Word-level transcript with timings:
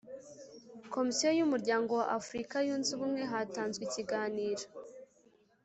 Komisiyo 0.93 1.29
y 1.37 1.43
umuryango 1.47 1.91
wa 1.99 2.05
afurika 2.19 2.55
yunze 2.67 2.89
ubumwe 2.93 3.21
hatanzwe 3.31 3.81
ikiganiro 3.85 4.65